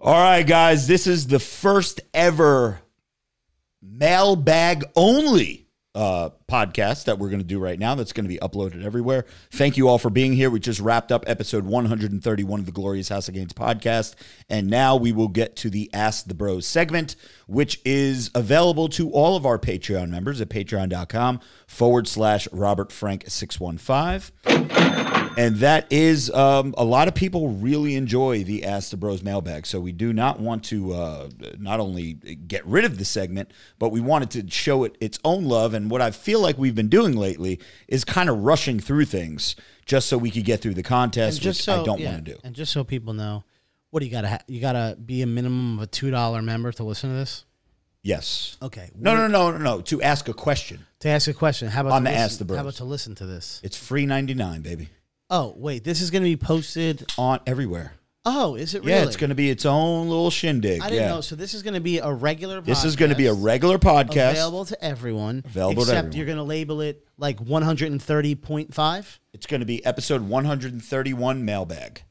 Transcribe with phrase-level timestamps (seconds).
[0.00, 2.78] All right, guys, this is the first ever
[3.82, 7.96] mailbag only uh, podcast that we're going to do right now.
[7.96, 9.24] That's going to be uploaded everywhere.
[9.50, 10.50] Thank you all for being here.
[10.50, 14.14] We just wrapped up episode 131 of the Glorious House of Gains podcast.
[14.48, 17.16] And now we will get to the Ask the Bros segment,
[17.48, 23.24] which is available to all of our Patreon members at patreon.com forward slash Robert Frank
[23.26, 25.27] 615.
[25.38, 29.66] And that is um, a lot of people really enjoy the Ask the Bros mailbag.
[29.66, 33.90] So we do not want to uh, not only get rid of the segment, but
[33.90, 35.74] we wanted to show it its own love.
[35.74, 39.54] And what I feel like we've been doing lately is kind of rushing through things
[39.86, 42.24] just so we could get through the contest, just which so I don't yeah, want
[42.24, 42.40] to do.
[42.42, 43.44] And just so people know,
[43.90, 46.72] what do you gotta ha- you gotta be a minimum of a two dollar member
[46.72, 47.44] to listen to this?
[48.02, 48.56] Yes.
[48.60, 48.90] Okay.
[48.96, 49.80] No, no, no, no, no.
[49.82, 52.38] To ask a question, To ask a question, how about On to the listen, Ask
[52.38, 52.56] the Bros.
[52.56, 53.60] How about to listen to this?
[53.62, 54.88] it's free ninety nine, baby,
[55.30, 57.10] Oh wait, this is gonna be posted.
[57.18, 57.92] on everywhere.
[58.30, 58.92] Oh, is it really?
[58.92, 60.82] Yeah, it's going to be its own little shindig.
[60.82, 61.08] I didn't yeah.
[61.08, 61.20] know.
[61.22, 62.60] So this is gonna be a regular.
[62.60, 64.32] This is going to be a regular podcast.
[64.32, 65.42] available to everyone.
[65.46, 66.16] Available to except everyone.
[66.16, 69.18] you're gonna label it like 130.5.
[69.32, 72.02] It's going to be episode one hundred and thirty one mailbag.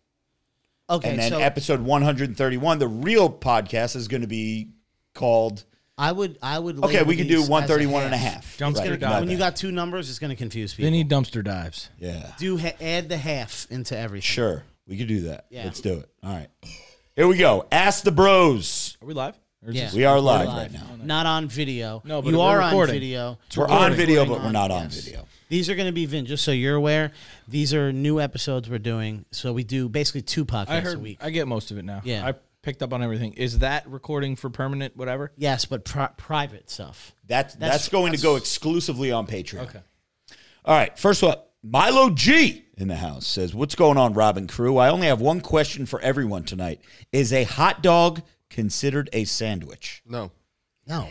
[0.90, 4.70] Okay, and then so episode 131 the real podcast is going to be
[5.14, 5.66] called
[5.98, 6.84] I would I would.
[6.84, 8.34] okay we can do these as 131 and a half.
[8.34, 9.22] half Dumpster It's gonna- dive.
[9.22, 10.86] when you got two numbers, it's gonna confuse people.
[10.86, 11.90] Vinny dumpster dives.
[12.00, 14.22] yeah do ha- add the half into everything.
[14.22, 15.64] sure we could do that Yeah.
[15.66, 16.50] let's do it all right
[17.16, 19.36] here we go ask the bros Are we live?
[19.66, 19.86] Or is Yeah.
[19.86, 22.02] this- we are We're live, right now Not on video.
[22.06, 23.40] No, but you we're are on video.
[23.56, 24.96] we're on video but we're not on yes.
[25.04, 26.26] video These are going to be Vin.
[26.26, 27.12] Just so you're aware,
[27.48, 29.24] these are new episodes we're doing.
[29.32, 31.02] So we do basically two podcasts I a heard.
[31.02, 31.18] week.
[31.22, 32.02] I get most of it now.
[32.04, 32.28] Yeah.
[32.28, 32.34] I
[32.68, 33.32] picked up on everything.
[33.34, 34.98] Is that recording for permanent?
[34.98, 35.32] Whatever.
[35.38, 37.14] yes, but pri- private stuff.
[37.26, 39.80] that's that's, That's- going to go exclusively on patreon Okay.
[40.66, 44.78] all right first one milo g in the house says what's going on robin crew
[44.78, 46.82] i only have one question for everyone tonight
[47.14, 50.32] is a hot dog considered a sandwich No,
[50.86, 51.08] No,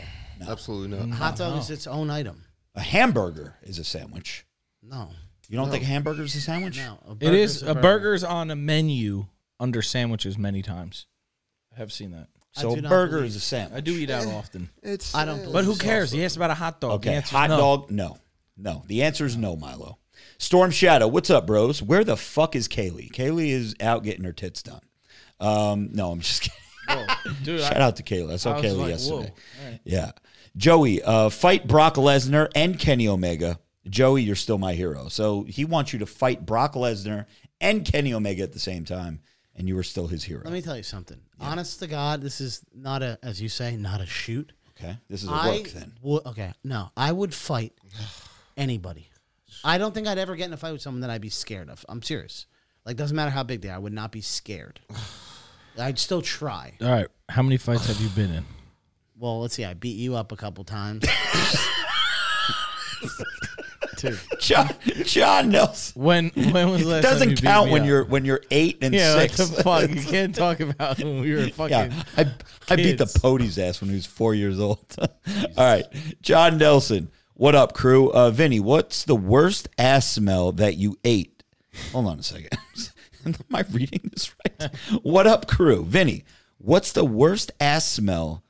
[0.47, 1.17] absolutely not.
[1.17, 2.43] hot dog is its own item.
[2.75, 4.45] a hamburger is a sandwich
[4.83, 5.09] No,
[5.49, 6.99] you don't think a hamburger is a sandwich no.
[7.07, 9.25] A It is burger's a burger's on a menu
[9.59, 11.07] under sandwiches many times.
[11.77, 12.27] I have seen that.
[12.53, 13.77] So do a not burger believe- is a sandwich.
[13.77, 14.69] I do eat out often.
[14.81, 16.11] It's I don't eh, But who cares?
[16.11, 17.03] He asked about a hot dog.
[17.03, 17.57] The Okay, answer's hot no.
[17.57, 17.91] dog.
[17.91, 18.17] No,
[18.57, 18.83] no.
[18.87, 19.99] The answer is no, Milo.
[20.39, 21.81] Storm Shadow, what's up, bros?
[21.81, 23.11] Where the fuck is Kaylee?
[23.11, 24.81] Kaylee is out getting her tits done.
[25.39, 26.41] Um, no, I'm just
[26.87, 27.05] kidding.
[27.43, 28.33] Dude, Shout I, out to Kaylee.
[28.33, 29.15] I saw I was Kaylee like, yesterday.
[29.15, 29.19] whoa.
[29.65, 29.79] All right.
[29.83, 30.11] Yeah,
[30.55, 33.59] Joey, uh, fight Brock Lesnar and Kenny Omega.
[33.87, 35.07] Joey, you're still my hero.
[35.09, 37.25] So he wants you to fight Brock Lesnar
[37.61, 39.21] and Kenny Omega at the same time,
[39.57, 40.41] and you were still his hero.
[40.43, 41.19] Let me tell you something.
[41.39, 44.53] Honest to God, this is not a, as you say, not a shoot.
[44.79, 45.93] okay, this is a I work then.
[46.01, 46.53] would okay.
[46.63, 47.73] No, I would fight
[48.55, 49.09] anybody.
[49.63, 51.69] I don't think I'd ever get in a fight with someone that I'd be scared
[51.69, 51.83] of.
[51.89, 52.45] I'm serious.
[52.85, 54.79] Like doesn't matter how big they are, I would not be scared.
[55.77, 56.73] I'd still try.
[56.81, 57.07] All right.
[57.29, 58.45] How many fights have you been in?
[59.19, 59.65] Well, let's see.
[59.65, 61.03] I beat you up a couple times.
[63.97, 64.69] Dude, John,
[65.03, 66.01] John Nelson.
[66.01, 67.87] When when was the last It time doesn't you beat count me when up?
[67.87, 69.15] you're when you're eight and yeah.
[69.15, 69.49] What six.
[69.49, 69.89] the fuck?
[69.89, 71.69] You can't talk about when we were fucking.
[71.91, 72.25] Yeah, I,
[72.69, 73.17] I beat the kids.
[73.17, 74.85] Podie's ass when he was four years old.
[74.99, 75.07] All
[75.57, 75.85] right,
[76.21, 78.11] John Nelson, what up, crew?
[78.11, 81.43] Uh, Vinny, what's the worst ass smell that you ate?
[81.91, 82.57] Hold on a second.
[83.25, 84.73] Am I reading this right?
[85.03, 85.83] what up, crew?
[85.83, 86.23] Vinny,
[86.59, 88.43] what's the worst ass smell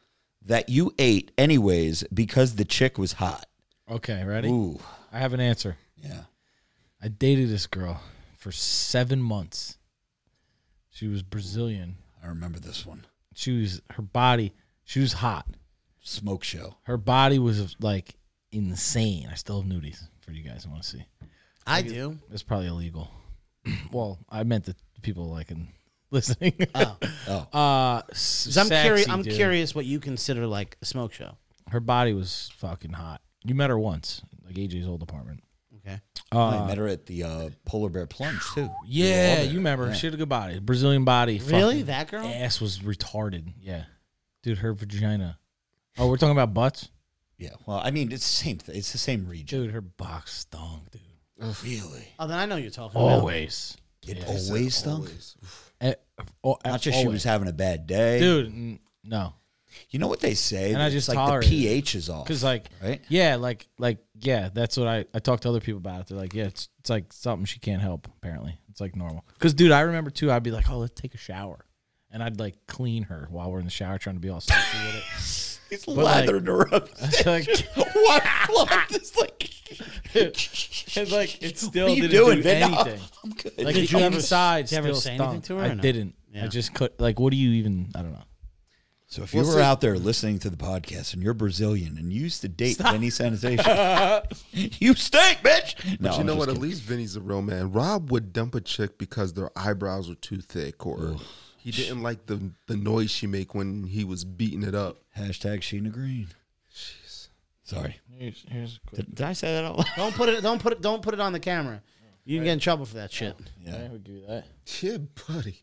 [0.45, 3.45] that you ate, anyways, because the chick was hot?
[3.89, 4.49] Okay, ready?
[4.49, 4.79] Ooh,
[5.17, 5.77] I have an answer.
[5.95, 6.25] yeah.
[7.01, 8.01] I dated this girl
[8.37, 9.77] for seven months.
[10.91, 11.97] She was Brazilian.
[12.23, 13.05] I remember this one.
[13.33, 14.53] She was her body.
[14.83, 15.47] She was hot.
[16.01, 16.75] Smoke show.
[16.83, 18.15] Her body was like
[18.51, 19.27] insane.
[19.31, 20.65] I still have nudies for you guys.
[20.67, 21.05] I want to see.
[21.65, 22.17] I do.
[22.31, 23.09] It's probably illegal.
[23.91, 25.67] well, I meant the people like and
[26.11, 26.53] listening.
[26.75, 26.97] Oh.
[27.27, 27.47] Oh.
[27.53, 29.09] uh, 'Cause I'm sexy, curious.
[29.09, 29.33] I'm dude.
[29.33, 31.37] curious what you consider like a smoke show.
[31.69, 33.21] Her body was fucking hot.
[33.47, 35.41] You met her once, like AJ's old apartment.
[35.87, 35.99] Okay.
[36.33, 38.69] I met her at the uh, Polar Bear Plunge too.
[38.85, 39.93] Yeah, you remember?
[39.93, 41.39] She had a good body, Brazilian body.
[41.39, 42.27] Really, that girl?
[42.27, 43.53] ass was retarded.
[43.61, 43.83] Yeah,
[44.43, 45.39] dude, her vagina.
[45.97, 46.89] Oh, we're talking about butts,
[47.37, 47.51] Yeah.
[47.65, 48.57] Well, I mean, it's the same.
[48.57, 49.63] Th- it's the same region.
[49.63, 49.71] dude.
[49.73, 51.01] Her box stunk, dude.
[51.63, 52.07] Really?
[52.19, 53.19] Oh, then I know you're talking about.
[53.19, 53.77] Always.
[54.05, 54.25] It Yeah.
[54.25, 55.05] always stunk.
[55.07, 55.35] Always.
[55.79, 55.93] Eh,
[56.43, 58.47] oh, Not just she was having a bad day, dude.
[58.47, 59.33] n- No,
[59.89, 60.73] You know what they say?
[60.73, 62.25] And I It's just like the pH is off.
[62.25, 63.01] because like, right?
[63.09, 64.49] yeah, like, like, yeah.
[64.53, 66.07] That's what I I talked to other people about it.
[66.07, 68.07] They're like, yeah, it's it's like something she can't help.
[68.17, 69.25] Apparently, it's like normal.
[69.33, 70.31] Because, dude, I remember too.
[70.31, 71.65] I'd be like, oh, let's take a shower,
[72.11, 74.77] and I'd like clean her while we're in the shower, trying to be all sexy
[74.85, 75.03] with it.
[75.69, 76.89] He's like- lathering her up.
[77.25, 78.23] like, what?
[78.49, 78.91] What?
[78.91, 79.49] It's like,
[80.15, 82.71] it's like it still what are you didn't doing, do Vin?
[82.71, 82.77] No.
[83.23, 83.57] I'm good.
[83.57, 85.73] Like Did the you ever- inside did you ever still say anything to her I
[85.73, 85.81] no?
[85.81, 86.15] didn't.
[86.33, 86.45] Yeah.
[86.45, 87.19] I just could like.
[87.19, 87.89] What do you even?
[87.95, 88.23] I don't know.
[89.09, 91.97] So if you Well, were see- out there listening to the podcast and you're Brazilian
[91.97, 93.63] and you used to date Vinny Sanitation,
[94.51, 95.99] you stink, bitch.
[96.01, 96.49] No, But you I'm know just what?
[96.49, 97.71] At least Vinny's a real man.
[97.71, 101.15] Rob would dump a chick because their eyebrows were too thick, or
[101.57, 104.97] he didn't like the the noise she make when he was beating it up.
[105.17, 106.27] Hashtag Sheena Green.
[106.75, 107.29] Jeez.
[107.63, 107.99] Sorry.
[108.17, 109.05] Here's, here's a quick.
[109.05, 109.87] Did, did I say that out loud?
[109.95, 110.41] Don't put it.
[110.41, 110.81] Don't put it.
[110.81, 111.81] Don't put it on the camera.
[112.25, 113.37] You can get in trouble for that shit.
[113.65, 114.45] Yeah, we give you that.
[114.81, 115.61] Yeah, buddy.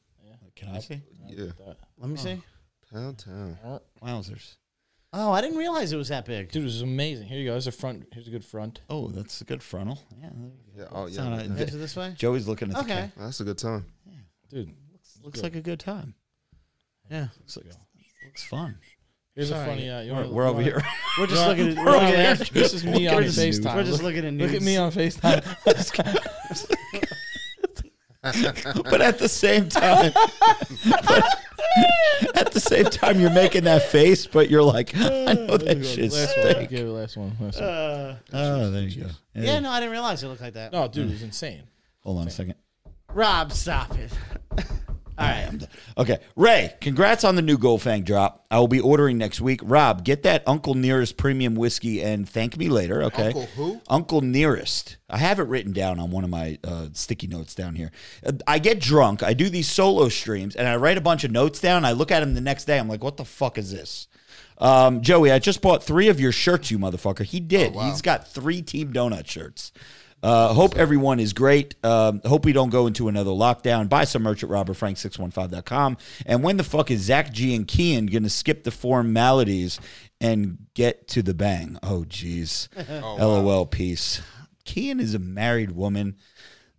[0.57, 1.03] Can I say?
[1.29, 1.51] Yeah,
[1.99, 2.41] Let me see.
[2.95, 3.59] Pound town.
[4.03, 4.57] Wowzers.
[5.13, 6.51] Oh, I didn't realize it was that big.
[6.51, 7.29] Dude, this is amazing.
[7.29, 7.53] Here you go.
[7.53, 8.07] There's a front.
[8.13, 8.81] Here's a good front.
[8.91, 10.01] Oh, that's a good frontal.
[10.21, 10.31] Yeah.
[10.77, 11.29] Yeah, oh It's yeah.
[11.29, 11.55] not a- yeah.
[11.63, 12.15] Is it this way?
[12.17, 12.89] Joey's looking at the Okay.
[12.95, 13.13] camera.
[13.19, 13.87] That's a good time.
[14.51, 14.75] Dude,
[15.23, 16.15] Looks like a good time.
[17.11, 17.29] Yeah.
[17.39, 17.67] Looks, like,
[18.27, 18.77] looks fun.
[19.35, 19.63] here's Sorry.
[19.63, 19.89] a funny.
[19.91, 20.83] Uh, you We're, wanna- we're you over wanna- here.
[21.19, 21.77] We're just looking at.
[21.77, 22.31] We're We're over looking here.
[22.31, 22.39] at.
[22.51, 23.75] This is me on We're just- FaceTime.
[23.77, 25.45] We're just Look- looking at Look at me on FaceTime.
[28.91, 30.13] but at the same time,
[30.85, 31.41] but
[32.35, 36.15] at the same time, you're making that face, but you're like, I know that shit's
[36.15, 36.51] last one.
[36.51, 36.71] stink.
[36.71, 37.37] Give it last one.
[37.41, 37.69] Last one.
[37.69, 39.11] Uh, Oh, there you go.
[39.35, 40.73] yeah, no, I didn't realize it looked like that.
[40.73, 41.63] no, dude, it's insane.
[42.01, 42.55] Hold on a second.
[43.13, 44.13] Rob, stop it.
[45.17, 45.69] All right.
[45.97, 48.45] Okay, Ray, congrats on the new Goldfang drop.
[48.51, 49.61] I will be ordering next week.
[49.63, 53.05] Rob, get that Uncle Nearest premium whiskey and thank me later.
[53.05, 53.81] Okay, Uncle who?
[53.89, 54.97] Uncle Nearest.
[55.09, 57.93] I have it written down on one of my uh, sticky notes down here.
[58.27, 59.23] Uh, I get drunk.
[59.23, 61.85] I do these solo streams, and I write a bunch of notes down.
[61.85, 62.79] I look at them the next day.
[62.79, 64.09] I'm like, what the fuck is this?
[64.59, 67.25] Um, Joey, I just bought three of your shirts, you motherfucker.
[67.25, 67.75] He did.
[67.75, 69.73] He's got three Team Donut shirts.
[70.25, 71.75] Uh, hope everyone is great.
[71.85, 73.91] Um, hope we don't go into another lockdown.
[73.91, 75.99] Buy some merch at robertfrank615.com.
[76.25, 79.79] And when the fuck is Zach G and Kian going to skip the formalities
[80.23, 81.79] and get to the bang?
[81.83, 82.69] Oh, jeez.
[83.19, 84.23] LOL, peace.
[84.65, 86.17] Kian is a married woman.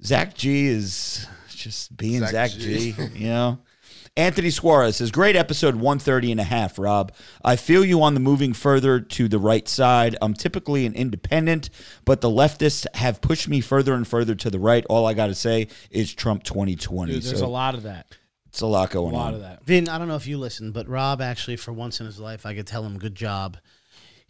[0.03, 2.93] Zach G is just being Zach, Zach G.
[2.93, 3.03] G.
[3.13, 3.59] you know?
[4.17, 7.11] Anthony Suarez says, Great episode 130 and a half, Rob.
[7.43, 10.15] I feel you on the moving further to the right side.
[10.21, 11.69] I'm typically an independent,
[12.05, 14.85] but the leftists have pushed me further and further to the right.
[14.89, 17.11] All I got to say is Trump 2020.
[17.11, 18.07] Dude, there's so a lot of that.
[18.47, 19.13] it's a lot going on.
[19.13, 19.33] A going lot on.
[19.33, 19.65] of that.
[19.65, 22.45] Vin, I don't know if you listened, but Rob actually, for once in his life,
[22.45, 23.57] I could tell him good job.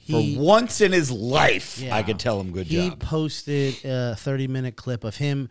[0.09, 1.95] For once in his life, Yeah.
[1.95, 2.83] I could tell him good he job.
[2.91, 5.49] He posted a 30 minute clip of him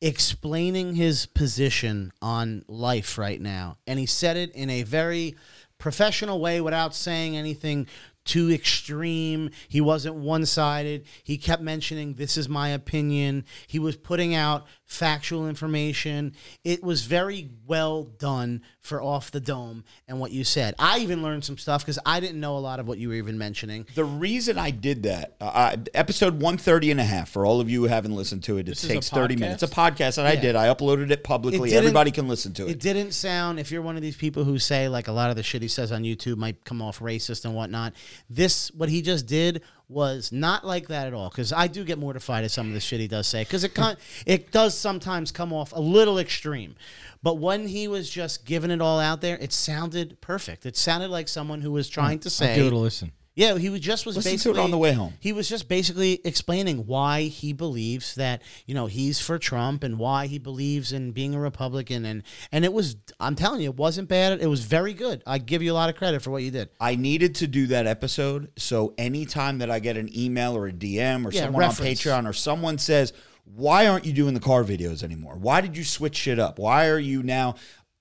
[0.00, 3.78] explaining his position on life right now.
[3.86, 5.36] And he said it in a very
[5.78, 7.86] professional way without saying anything
[8.28, 9.50] too extreme.
[9.68, 11.04] He wasn't one sided.
[11.24, 13.44] He kept mentioning, This is my opinion.
[13.66, 16.32] He was putting out factual information.
[16.64, 20.74] It was very well done for Off the Dome and what you said.
[20.78, 23.14] I even learned some stuff because I didn't know a lot of what you were
[23.14, 23.86] even mentioning.
[23.94, 27.68] The reason I did that, uh, I- episode 130 and a half, for all of
[27.68, 29.62] you who haven't listened to it, it This takes 30 minutes.
[29.62, 30.56] It's a podcast that I did.
[30.56, 31.68] I uploaded it publicly.
[31.68, 32.70] didn't- Everybody can listen to it.
[32.72, 35.36] It didn't sound, if you're one of these people who say, like, a lot of
[35.36, 37.92] the shit he says on YouTube might come off racist and whatnot,
[38.28, 41.30] this, what he just did was not like that at all.
[41.30, 43.42] Because I do get mortified at some of the shit he does say.
[43.42, 46.76] Because it, con- it does sometimes come off a little extreme.
[47.22, 50.66] But when he was just giving it all out there, it sounded perfect.
[50.66, 52.22] It sounded like someone who was trying hmm.
[52.22, 52.56] to I'll say.
[52.56, 53.12] give it a listen.
[53.38, 55.12] Yeah, he was just was Listen to it basically on the way home.
[55.20, 59.96] He was just basically explaining why he believes that you know he's for Trump and
[59.96, 63.76] why he believes in being a Republican and and it was I'm telling you it
[63.76, 64.42] wasn't bad.
[64.42, 65.22] It was very good.
[65.24, 66.70] I give you a lot of credit for what you did.
[66.80, 68.50] I needed to do that episode.
[68.56, 72.04] So anytime that I get an email or a DM or Yeah, someone reference.
[72.06, 73.12] on Patreon or someone says,
[73.44, 75.36] why aren't you doing the car videos anymore?
[75.36, 76.58] Why did you switch shit up?
[76.58, 77.54] Why are you now?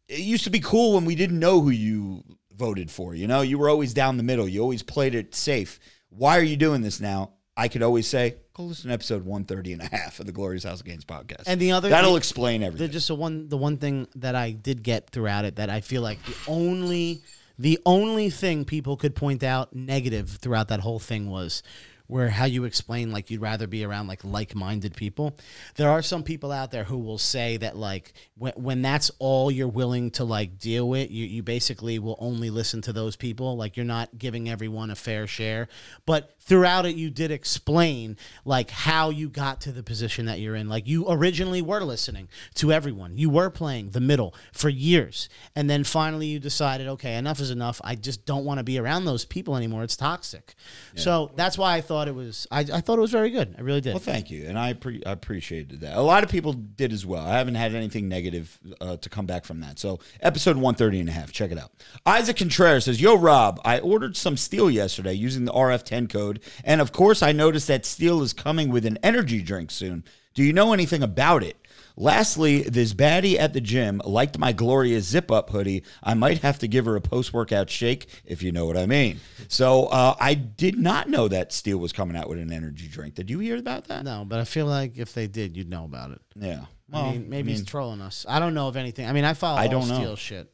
[0.07, 2.23] It used to be cool when we didn't know who you
[2.57, 3.13] voted for.
[3.15, 4.47] You know, you were always down the middle.
[4.47, 5.79] You always played it safe.
[6.09, 7.31] Why are you doing this now?
[7.55, 10.63] I could always say, go listen to episode 130 and a half of the Glorious
[10.63, 11.43] House of Gains podcast.
[11.47, 12.91] And the other- That'll the- explain The, everything.
[12.91, 16.01] just the one the one thing that I did get throughout it that I feel
[16.03, 17.21] like the only
[17.59, 21.63] the only thing people could point out negative throughout that whole thing was
[22.07, 25.35] where how you explain like you'd rather be around like like-minded people.
[25.75, 29.51] There are some people out there who will say that like when, when that's all
[29.51, 33.57] you're willing to like deal with, you, you basically will only listen to those people.
[33.57, 35.67] Like you're not giving everyone a fair share.
[36.05, 40.55] But throughout it you did explain like how you got to the position that you're
[40.55, 40.69] in.
[40.69, 43.17] Like you originally were listening to everyone.
[43.17, 45.27] You were playing the middle for years.
[45.55, 47.81] And then finally you decided, okay, enough is enough.
[47.83, 49.83] I just don't want to be around those people anymore.
[49.83, 50.55] It's toxic.
[50.95, 53.55] So that's why I thought it was I, I thought it was very good.
[53.57, 53.93] I really did.
[53.93, 55.97] Well, thank you, and I, pre- I appreciated that.
[55.97, 57.25] A lot of people did as well.
[57.25, 59.79] I haven't had anything negative uh, to come back from that.
[59.79, 61.71] So, episode 130 and a half, check it out.
[62.05, 66.81] Isaac Contreras says, Yo, Rob, I ordered some steel yesterday using the RF10 code, and
[66.81, 70.03] of course, I noticed that steel is coming with an energy drink soon.
[70.33, 71.57] Do you know anything about it?
[71.99, 75.83] Lastly, this baddie at the gym liked my Gloria zip up hoodie.
[76.03, 78.85] I might have to give her a post workout shake, if you know what I
[78.85, 79.19] mean.
[79.47, 83.15] So uh, I did not know that Steel was coming out with an energy drink.
[83.15, 84.03] Did you hear about that?
[84.03, 86.21] No, but I feel like if they did, you'd know about it.
[86.35, 86.65] Yeah.
[86.93, 88.25] I mean, maybe he's trolling us.
[88.29, 89.07] I don't know of anything.
[89.07, 89.95] I mean, I follow I all don't know.
[89.95, 90.53] Steel shit.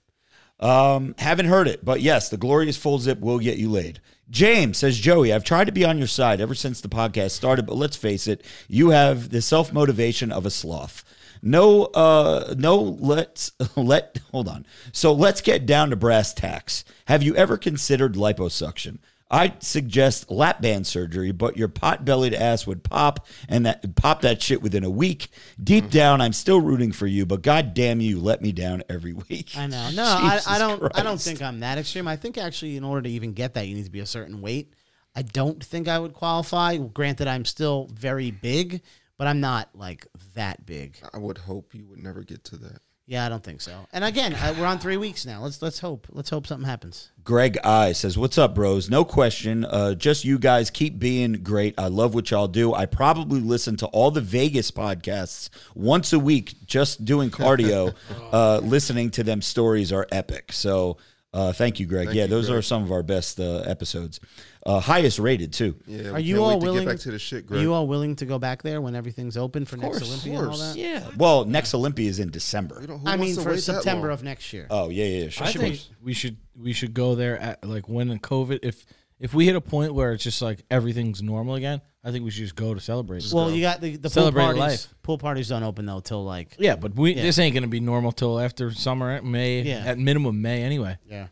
[0.60, 4.00] Um, haven't heard it, but yes, the glorious full zip will get you laid.
[4.30, 7.66] James says, Joey, I've tried to be on your side ever since the podcast started,
[7.66, 11.04] but let's face it, you have the self motivation of a sloth.
[11.46, 14.66] No, uh, no, let's let hold on.
[14.94, 16.86] So let's get down to brass tacks.
[17.06, 19.00] Have you ever considered liposuction?
[19.30, 24.22] I'd suggest lap band surgery, but your pot bellied ass would pop and that pop
[24.22, 25.28] that shit within a week.
[25.62, 29.14] Deep down, I'm still rooting for you, but god damn you, let me down every
[29.30, 29.58] week.
[29.58, 29.90] I know.
[29.92, 30.92] No, I, I don't.
[30.96, 32.08] I don't think I'm that extreme.
[32.08, 34.40] I think actually, in order to even get that, you need to be a certain
[34.40, 34.72] weight.
[35.16, 36.78] I don't think I would qualify.
[36.78, 38.82] Granted, I'm still very big,
[39.24, 40.98] but I'm not like that big.
[41.14, 42.82] I would hope you would never get to that.
[43.06, 43.88] Yeah, I don't think so.
[43.94, 45.42] And again, I, we're on three weeks now.
[45.42, 46.08] Let's let's hope.
[46.10, 47.10] Let's hope something happens.
[47.24, 48.90] Greg I says, "What's up, bros?
[48.90, 49.64] No question.
[49.64, 51.74] Uh, just you guys keep being great.
[51.78, 52.74] I love what y'all do.
[52.74, 57.96] I probably listen to all the Vegas podcasts once a week, just doing cardio.
[58.34, 60.52] uh, listening to them stories are epic.
[60.52, 60.98] So,
[61.34, 62.08] uh, thank you, Greg.
[62.08, 62.60] Thank yeah, you, those Greg.
[62.60, 64.20] are some of our best uh, episodes,
[64.66, 65.76] uh, highest rated too.
[65.88, 66.86] Yeah, Are you all wait to willing?
[66.86, 69.36] get back to the shit, are you all willing to go back there when everything's
[69.36, 70.76] open for next course, Olympia and all that?
[70.76, 71.10] Yeah.
[71.18, 72.80] Well, next Olympia is in December.
[72.82, 74.68] You know, who I mean, for September of next year.
[74.70, 75.30] Oh yeah, yeah.
[75.30, 75.48] Sure.
[75.48, 75.62] I sure.
[75.62, 78.86] think we should we should go there at like when the COVID if
[79.24, 82.30] if we hit a point where it's just like everything's normal again, I think we
[82.32, 83.24] should just go to celebrate.
[83.34, 84.60] well, you got the, the pool Celebrate parties.
[84.60, 84.94] life.
[85.02, 87.24] Pool parties don't open though till like yeah, but we Yeah.
[87.24, 89.84] this ain't gonna be normal till after summer, May, Yeah.
[89.86, 90.98] at minimum May anyway.
[91.10, 91.28] yeah.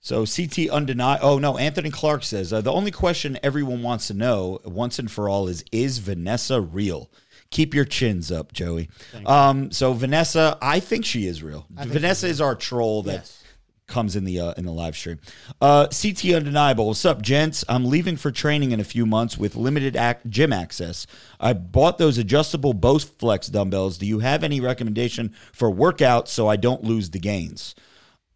[0.00, 1.26] So CT undeniable.
[1.26, 5.10] Oh no, Anthony Clark says uh, the only question everyone wants to know once and
[5.10, 7.10] for all is: Is Vanessa real?
[7.50, 8.88] Keep your chins up, Joey.
[9.24, 11.66] Um, so Vanessa, I think she is real.
[11.70, 13.43] Vanessa is our troll that Yes.
[13.86, 15.20] Comes in the uh, in the live stream.
[15.60, 16.86] Uh, CT undeniable.
[16.86, 17.66] What's up, gents?
[17.68, 21.06] I'm leaving for training in a few months with limited ac- gym access.
[21.38, 23.98] I bought those adjustable Bowflex dumbbells.
[23.98, 27.74] Do you have any recommendation for workouts so I don't lose the gains?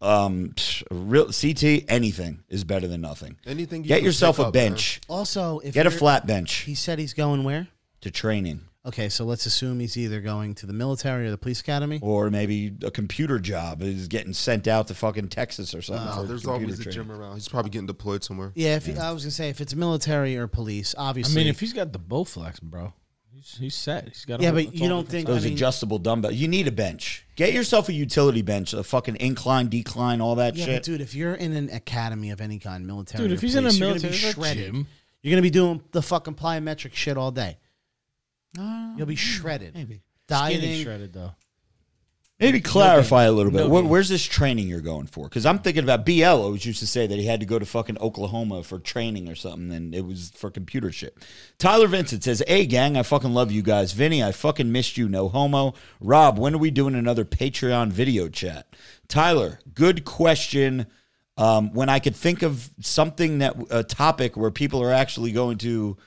[0.01, 3.35] Um, psh, real CT, anything is better than nothing.
[3.47, 4.69] Anything you Get yourself a up, man.
[4.73, 5.01] bench.
[5.09, 7.69] Also, if Get a you're- flat bench He said he's going where?
[8.01, 11.61] to training, Okay, so let's assume he's either going to the military or the police
[11.61, 11.99] academy.
[12.01, 16.05] or maybe a computer job is getting sent out to fucking Texas or something.
[16.05, 17.03] No, for there's computer always a training.
[17.07, 17.35] gym around.
[17.35, 18.51] He's probably getting deployed somewhere.
[18.55, 21.35] Yeah, if I was gonna say if it's military or police, obviously I obviously.
[21.41, 22.93] mean, if he's got the Bowflex, bro,
[23.31, 24.07] he's, he's set.
[24.07, 24.39] He's got.
[24.39, 25.27] a yeah, whole- but it's you all don't different think.
[25.27, 26.31] Those I mean, adjustable dumbbell.
[26.31, 27.25] You need a bench.
[27.35, 30.75] Get yourself a utility bench, a fucking incline, decline, all that Yeah, shit.
[30.77, 33.53] but dude, if you're in an academy of any kind, military, Dude, or if he's
[33.55, 34.73] in a police, you're military gonna be there's a shredded.
[34.73, 34.87] gym.
[35.21, 37.57] You're gonna be doing the fucking plyometric shit all day.
[38.57, 39.75] You'll be shredded.
[39.75, 40.01] maybe.
[40.29, 40.83] Skinny Dieting.
[40.83, 41.31] shredded though.
[42.39, 43.63] Maybe clarify a little bit.
[43.63, 45.25] No Where, where's this training you're going for?
[45.27, 46.23] Because I'm thinking about BL.
[46.23, 49.35] Always used to say that he had to go to fucking Oklahoma for training or
[49.35, 51.17] something, and it was for computer shit.
[51.57, 53.91] Tyler Vincent says, "Hey gang, I fucking love you guys.
[53.91, 55.09] Vinny, I fucking missed you.
[55.09, 55.73] No homo.
[55.99, 58.73] Rob, when are we doing another Patreon video chat?
[59.09, 60.87] Tyler, good question.
[61.35, 65.57] Um, when I could think of something that a topic where people are actually going
[65.59, 65.97] to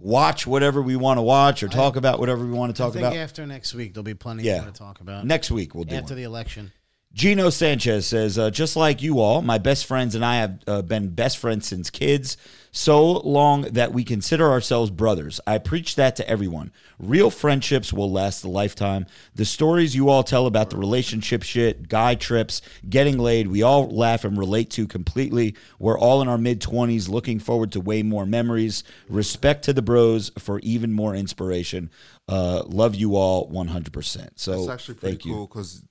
[0.00, 2.96] watch whatever we want to watch or talk about whatever we want to I talk
[2.96, 4.58] about after next week there'll be plenty Yeah.
[4.62, 5.26] more to talk about.
[5.26, 6.16] next week, we'll do after one.
[6.18, 6.72] the election.
[7.18, 10.82] Gino Sanchez says, uh, just like you all, my best friends and I have uh,
[10.82, 12.36] been best friends since kids,
[12.70, 15.40] so long that we consider ourselves brothers.
[15.44, 16.70] I preach that to everyone.
[17.00, 19.04] Real friendships will last a lifetime.
[19.34, 23.90] The stories you all tell about the relationship shit, guy trips, getting laid, we all
[23.90, 25.56] laugh and relate to completely.
[25.80, 28.84] We're all in our mid 20s looking forward to way more memories.
[29.08, 31.90] Respect to the bros for even more inspiration.
[32.28, 34.28] Uh, love you all 100%.
[34.36, 35.82] So That's actually pretty thank cool because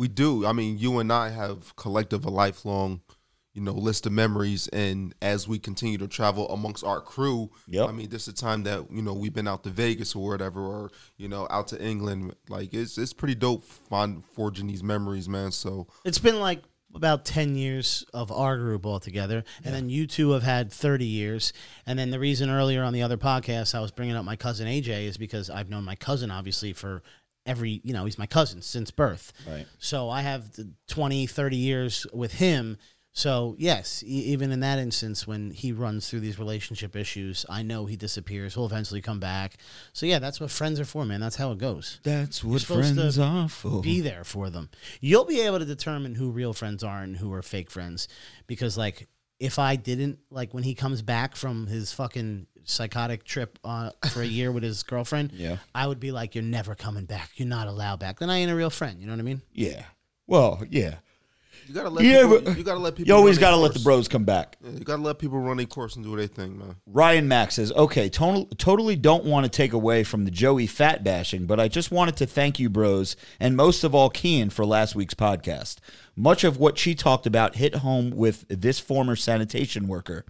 [0.00, 0.46] we do.
[0.46, 3.02] I mean, you and I have collective a lifelong,
[3.52, 7.86] you know, list of memories, and as we continue to travel amongst our crew, Yep.
[7.86, 10.26] I mean, this is the time that you know we've been out to Vegas or
[10.26, 12.34] whatever, or you know, out to England.
[12.48, 15.52] Like it's it's pretty dope, fun forging these memories, man.
[15.52, 16.62] So It's been like
[16.94, 19.44] about 10 years of our group all together.
[19.64, 21.52] And then you two have had 30 years.
[21.86, 24.66] And then the reason earlier on the other podcast I was bringing up my cousin
[24.66, 27.02] AJ is because I've known my cousin obviously for
[27.46, 29.32] every, you know, he's my cousin since birth.
[29.48, 29.66] Right.
[29.78, 32.76] So I have the 20, 30 years with him.
[33.12, 37.62] So, yes, e- even in that instance, when he runs through these relationship issues, I
[37.62, 38.54] know he disappears.
[38.54, 39.56] He'll eventually come back.
[39.92, 41.20] So, yeah, that's what friends are for, man.
[41.20, 43.82] That's how it goes That's what friends to are for.
[43.82, 44.70] be there for them.
[45.00, 48.06] You'll be able to determine who real friends are and who are fake friends
[48.46, 49.08] because like
[49.40, 54.22] if I didn't like when he comes back from his fucking psychotic trip uh, for
[54.22, 55.56] a year with his girlfriend, Yeah.
[55.74, 57.30] I would be like, "You're never coming back.
[57.36, 59.00] You're not allowed back." Then I ain't a real friend.
[59.00, 59.42] You know what I mean?
[59.52, 59.84] Yeah.
[60.26, 60.96] Well, yeah.
[61.70, 62.52] You gotta let Yeah, people.
[62.56, 63.06] you gotta let people.
[63.08, 64.56] You always got to let the bros come back.
[64.60, 66.74] Yeah, you gotta let people run their course and do their thing, man.
[66.84, 71.04] Ryan Mack says, okay, to- totally don't want to take away from the Joey fat
[71.04, 74.66] bashing, but I just wanted to thank you, bros, and most of all, Kian, for
[74.66, 75.76] last week's podcast.
[76.16, 80.24] Much of what she talked about hit home with this former sanitation worker.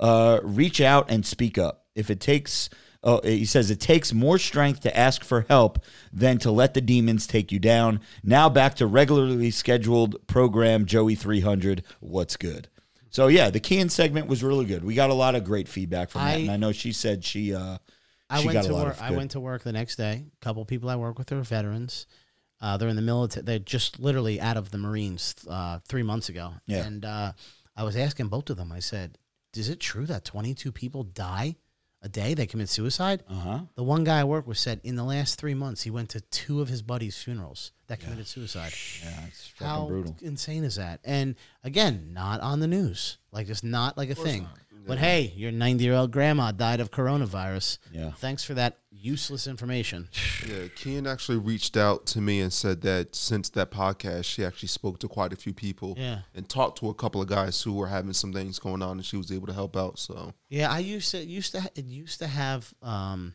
[0.00, 1.84] Uh, reach out and speak up.
[1.94, 2.70] If it takes,
[3.06, 5.78] uh, he says, it takes more strength to ask for help
[6.12, 8.00] than to let the demons take you down.
[8.24, 11.84] Now back to regularly scheduled program Joey 300.
[12.00, 12.68] What's good?
[13.10, 14.84] So yeah, the Kian segment was really good.
[14.84, 17.54] We got a lot of great feedback from that, and I know she said she
[17.54, 17.78] uh
[18.28, 18.96] I she went got to a lot work.
[18.96, 20.24] of I went to work the next day.
[20.26, 22.06] A couple people I work with are veterans.
[22.60, 23.44] Uh, they're in the military.
[23.44, 26.54] They're just literally out of the Marines uh, three months ago.
[26.66, 26.84] Yeah.
[26.84, 27.32] And uh,
[27.76, 28.72] I was asking both of them.
[28.72, 29.16] I said,
[29.54, 31.56] "Is it true that 22 people die
[32.06, 32.32] a day?
[32.32, 33.58] They commit suicide?" Uh huh.
[33.74, 36.20] The one guy I work with said in the last three months he went to
[36.22, 38.72] two of his buddies' funerals that committed suicide.
[39.04, 40.16] Yeah, it's fucking How brutal.
[40.22, 41.00] insane is that?
[41.04, 43.18] And again, not on the news.
[43.32, 44.48] Like just not like a thing.
[44.86, 47.78] But hey, your 90 year old grandma died of coronavirus.
[47.92, 48.12] Yeah.
[48.12, 50.08] Thanks for that useless information.
[50.46, 54.68] Yeah, Kian actually reached out to me and said that since that podcast, she actually
[54.68, 56.20] spoke to quite a few people Yeah.
[56.34, 59.04] and talked to a couple of guys who were having some things going on, and
[59.04, 59.98] she was able to help out.
[59.98, 63.34] So Yeah, I used to used to it used to have um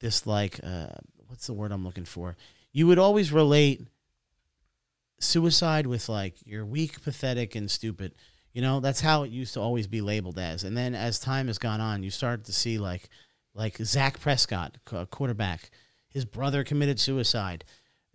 [0.00, 0.88] this like uh
[1.28, 2.36] what's the word I'm looking for?
[2.72, 3.86] You would always relate
[5.18, 8.14] suicide with like you're weak, pathetic, and stupid.
[8.54, 10.64] You know, that's how it used to always be labeled as.
[10.64, 13.10] And then as time has gone on, you start to see like
[13.54, 15.70] like Dak Prescott, qu- quarterback,
[16.08, 17.64] his brother committed suicide.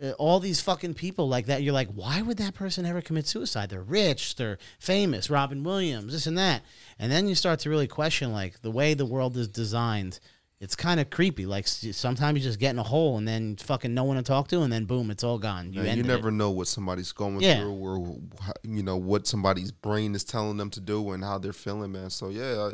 [0.01, 3.27] Uh, all these fucking people like that, you're like, why would that person ever commit
[3.27, 3.69] suicide?
[3.69, 6.63] They're rich, they're famous, Robin Williams, this and that.
[6.97, 10.19] And then you start to really question like the way the world is designed.
[10.59, 11.45] It's kind of creepy.
[11.45, 14.49] Like sometimes you just get in a hole and then fucking no one to talk
[14.49, 15.71] to, and then boom, it's all gone.
[15.71, 16.33] You, you never it.
[16.33, 17.61] know what somebody's going Yeah.
[17.61, 18.17] through, or
[18.63, 22.09] you know what somebody's brain is telling them to do and how they're feeling, man.
[22.09, 22.71] So yeah,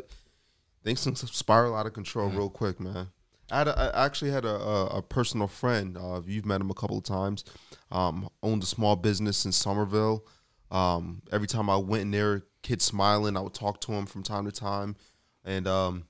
[0.82, 3.08] things can spiral out of control real quick, man.
[3.52, 5.96] I, had a, I actually had a, a, a personal friend.
[5.96, 7.44] Uh, you've met him a couple of times.
[7.92, 10.26] Um, owned a small business in Somerville.
[10.72, 13.36] Um, every time I went in there, kid smiling.
[13.36, 14.96] I would talk to him from time to time,
[15.44, 16.06] and um,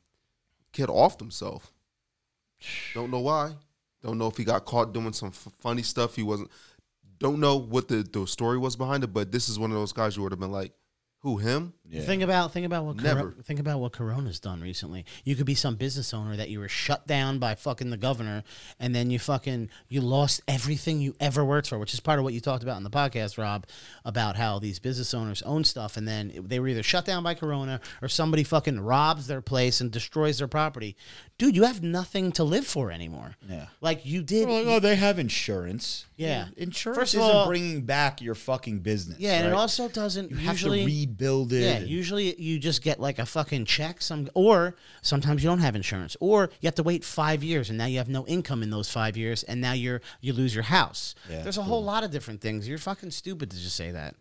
[0.76, 1.72] kid offed himself.
[2.94, 3.54] Don't know why.
[4.02, 6.14] Don't know if he got caught doing some f- funny stuff.
[6.14, 6.50] He wasn't.
[7.18, 9.92] Don't know what the, the story was behind it, but this is one of those
[9.92, 10.72] guys you would have been like,
[11.26, 12.02] "Who him?" Yeah.
[12.02, 13.30] Think about think about what Never.
[13.32, 15.04] Cor- think about what Corona's done recently.
[15.24, 18.42] You could be some business owner that you were shut down by fucking the governor,
[18.80, 22.24] and then you fucking you lost everything you ever worked for, which is part of
[22.24, 23.66] what you talked about in the podcast, Rob,
[24.04, 27.22] about how these business owners own stuff, and then it- they were either shut down
[27.24, 30.96] by Corona or somebody fucking robs their place and destroys their property.
[31.38, 33.36] Dude, you have nothing to live for anymore.
[33.48, 33.66] Yeah.
[33.80, 34.48] like you did.
[34.48, 36.05] Well, oh, they have insurance.
[36.16, 36.46] Yeah.
[36.56, 39.18] Insurance First of isn't all- bringing back your fucking business.
[39.20, 41.60] yeah, and it also doesn't you have to rebuild it.
[41.62, 45.58] Yeah, and- usually you just get like a fucking check, some or sometimes you don't
[45.60, 48.62] have insurance, or you have to wait five years, and now you have no income
[48.62, 51.14] in those five years, and now you're you lose your house.
[51.30, 52.66] Yeah, There's a whole lot of different things.
[52.68, 54.14] You're fucking stupid to just say that.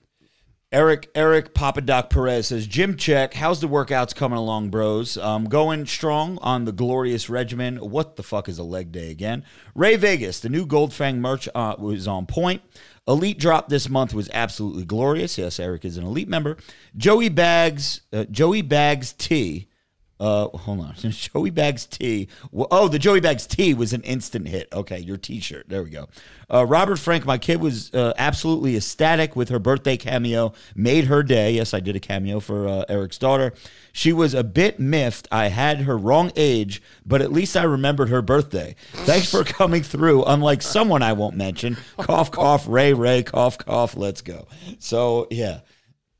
[0.75, 3.33] Eric Eric Papadoc Perez says, Gym check.
[3.33, 5.15] How's the workouts coming along, bros?
[5.15, 7.77] Um, going strong on the glorious regimen.
[7.77, 9.45] What the fuck is a leg day again?
[9.73, 12.61] Ray Vegas, the new Goldfang merch uh, was on point.
[13.07, 15.37] Elite drop this month was absolutely glorious.
[15.37, 16.57] Yes, Eric is an elite member.
[16.97, 19.69] Joey Bags, uh, Joey Bags T.
[20.17, 20.95] Uh, hold on.
[20.97, 22.29] Joey Bags T.
[22.53, 24.69] Oh, the Joey Bags T was an instant hit.
[24.71, 25.67] Okay, your T-shirt.
[25.67, 26.07] There we go.
[26.51, 30.53] Uh, Robert Frank, my kid was uh, absolutely ecstatic with her birthday cameo.
[30.73, 31.53] Made her day.
[31.53, 33.53] Yes, I did a cameo for uh, Eric's daughter.
[33.91, 35.27] She was a bit miffed.
[35.31, 38.75] I had her wrong age, but at least I remembered her birthday.
[38.93, 40.23] Thanks for coming through.
[40.23, 41.77] Unlike someone I won't mention.
[41.97, 42.65] Cough, cough.
[42.67, 43.23] Ray, Ray.
[43.23, 43.97] Cough, cough.
[43.97, 44.47] Let's go.
[44.79, 45.61] So yeah,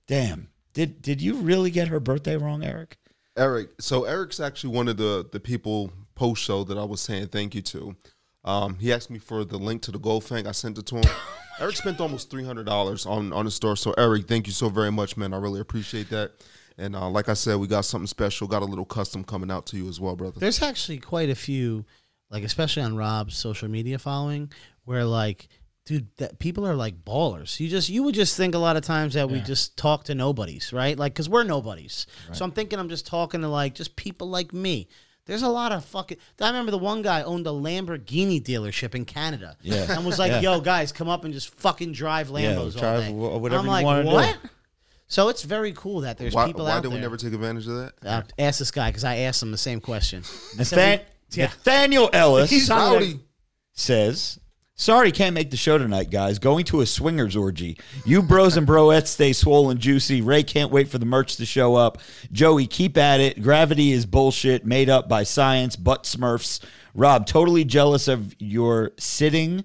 [0.07, 0.49] damn.
[0.73, 2.97] Did did you really get her birthday wrong, Eric?
[3.37, 3.69] Eric.
[3.79, 7.55] So Eric's actually one of the the people post show that I was saying thank
[7.55, 7.95] you to.
[8.43, 10.47] Um, he asked me for the link to the Goldfang.
[10.47, 11.03] I sent it to him.
[11.59, 13.75] Eric spent almost three hundred dollars on on the store.
[13.75, 15.33] So Eric, thank you so very much, man.
[15.33, 16.31] I really appreciate that.
[16.77, 18.47] And uh, like I said, we got something special.
[18.47, 20.39] Got a little custom coming out to you as well, brother.
[20.39, 21.85] There's actually quite a few,
[22.29, 24.51] like especially on Rob's social media following,
[24.83, 25.47] where like,
[25.85, 27.59] dude, that people are like ballers.
[27.59, 30.15] You just you would just think a lot of times that we just talk to
[30.15, 30.97] nobodies, right?
[30.97, 32.07] Like, cause we're nobodies.
[32.33, 34.87] So I'm thinking I'm just talking to like just people like me.
[35.27, 36.17] There's a lot of fucking.
[36.39, 39.57] I remember the one guy owned a Lamborghini dealership in Canada.
[39.63, 39.87] Yeah.
[39.89, 40.41] and was like, Yeah.
[40.41, 43.65] "Yo, guys, come up and just fucking drive Lambos all drive day." wh- whatever I'm
[43.67, 44.11] like, do.
[44.11, 44.37] what?
[45.07, 46.97] So it's very cool that there's Why, people why out did there.
[46.97, 47.93] we never take advantage of that?
[48.05, 50.23] uh, ask this guy because I asked him the same question.
[50.57, 51.45] Nathan- yeah.
[51.45, 52.51] Nathaniel Ellis
[53.73, 54.39] says,
[54.77, 56.37] Sorry, can't make the show tonight, guys.
[56.37, 57.77] Going to a swingers orgy.
[58.03, 60.19] You bros and broettes stay swollen juicy.
[60.19, 61.97] Ray can't wait for the merch to show up.
[62.33, 63.41] Joey, keep at it.
[63.41, 66.59] Gravity is bullshit made up by science, butt smurfs.
[66.93, 69.63] Rob, totally jealous of your sitting.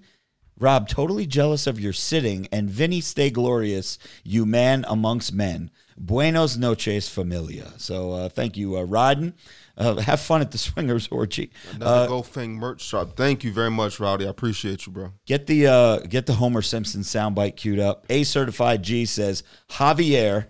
[0.61, 2.47] Rob, totally jealous of your sitting.
[2.53, 5.71] And Vinny, stay glorious, you man amongst men.
[5.97, 7.73] Buenos noches, familia.
[7.79, 9.33] So uh, thank you, uh, Rodden.
[9.77, 11.51] Uh, have fun at the swingers orgy.
[11.75, 13.17] Another Goldfang merch shop.
[13.17, 14.27] Thank you very much, Rowdy.
[14.27, 15.13] I appreciate you, bro.
[15.27, 18.05] Get the uh, get the Homer Simpson soundbite queued up.
[18.11, 20.47] A certified G says Javier.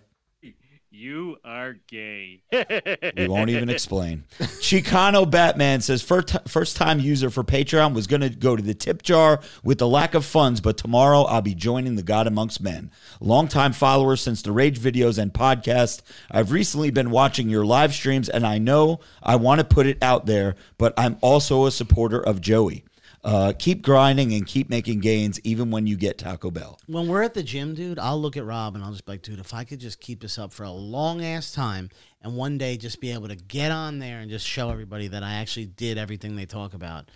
[1.00, 2.42] You are gay.
[2.52, 4.24] We won't even explain.
[4.38, 8.74] Chicano Batman says first first time user for Patreon was going to go to the
[8.74, 12.60] tip jar with the lack of funds, but tomorrow I'll be joining the God Amongst
[12.60, 12.90] Men.
[13.18, 16.02] Longtime follower since the Rage videos and podcast.
[16.30, 20.02] I've recently been watching your live streams, and I know I want to put it
[20.02, 22.84] out there, but I'm also a supporter of Joey.
[23.22, 26.78] Uh, keep grinding and keep making gains, even when you get Taco Bell.
[26.86, 29.22] when we're at the gym, dude, I'll look at Rob and I'll just be like,
[29.22, 31.90] dude, if I could just keep this up for a long ass time
[32.22, 35.22] and one day just be able to get on there and just show everybody that
[35.22, 37.10] I actually did everything they talk about.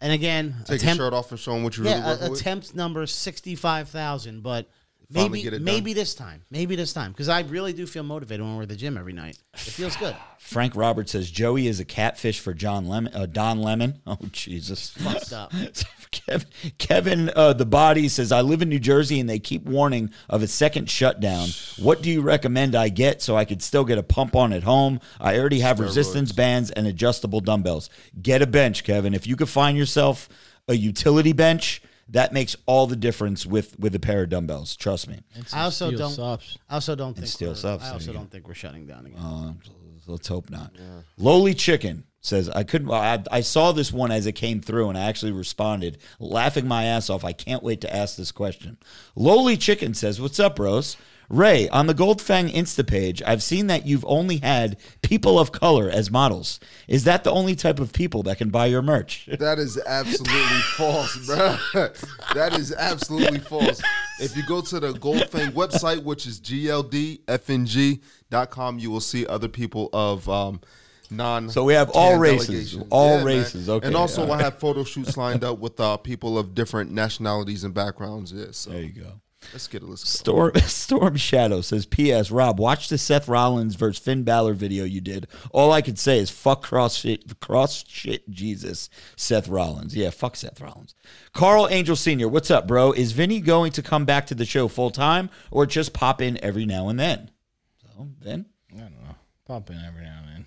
[0.00, 2.26] And again, Take attempt, your shirt off and show them what you really yeah, working
[2.26, 2.40] a- with.
[2.40, 4.68] attempt number sixty five thousand, but
[5.12, 5.64] Finally maybe get it done.
[5.64, 8.68] maybe this time, maybe this time, because I really do feel motivated when we're at
[8.68, 9.38] the gym every night.
[9.54, 10.16] It feels good.
[10.38, 13.14] Frank Roberts says Joey is a catfish for John Lemon.
[13.14, 14.00] Uh, Don Lemon.
[14.06, 15.52] Oh Jesus, Fucked up.
[16.10, 20.10] Kevin, Kevin uh, the body says I live in New Jersey and they keep warning
[20.28, 21.48] of a second shutdown.
[21.78, 24.62] What do you recommend I get so I could still get a pump on at
[24.62, 25.00] home?
[25.20, 27.90] I already have resistance bands and adjustable dumbbells.
[28.20, 29.14] Get a bench, Kevin.
[29.14, 30.28] If you could find yourself
[30.68, 34.76] a utility bench, that makes all the difference with with a pair of dumbbells.
[34.76, 35.20] Trust me.
[35.52, 36.10] I also don't.
[36.10, 36.58] subs.
[36.68, 37.26] I also don't think.
[37.28, 38.18] steel we're- subs, I there also you go.
[38.20, 39.18] don't think we're shutting down again.
[39.18, 39.52] Uh,
[40.06, 40.72] let's hope not.
[41.16, 42.90] Lowly Chicken says I couldn't.
[42.90, 46.84] I, I saw this one as it came through, and I actually responded, laughing my
[46.84, 47.24] ass off.
[47.24, 48.78] I can't wait to ask this question.
[49.14, 50.96] Lowly Chicken says, "What's up, Rose?"
[51.28, 55.88] Ray, on the Goldfang Insta page, I've seen that you've only had people of color
[55.90, 56.58] as models.
[56.88, 59.28] Is that the only type of people that can buy your merch?
[59.44, 61.56] That is absolutely false, bro.
[62.34, 63.82] That is absolutely false.
[64.20, 67.18] If you go to the Goldfang website, which is gldfng.com,
[68.78, 70.60] you will see other people of um,
[71.10, 71.50] non.
[71.50, 72.78] So we have all races.
[72.90, 73.26] All man.
[73.26, 73.68] races.
[73.68, 76.90] Okay, And also, all I have photo shoots lined up with uh, people of different
[76.90, 78.32] nationalities and backgrounds.
[78.32, 79.20] Yeah, so There you go.
[79.52, 79.88] Let's get it.
[79.88, 80.08] Let's.
[80.08, 82.30] Storm Storm Shadow says, "P.S.
[82.30, 85.26] Rob, watch the Seth Rollins versus Finn Balor video you did.
[85.52, 89.96] All I could say is fuck cross shit, cross shit Jesus, Seth Rollins.
[89.96, 90.94] Yeah, fuck Seth Rollins.
[91.32, 92.92] Carl Angel Senior, what's up, bro?
[92.92, 96.42] Is Vinny going to come back to the show full time or just pop in
[96.42, 97.30] every now and then?
[97.82, 99.16] So then, I don't know.
[99.46, 100.46] Pop in every now and then.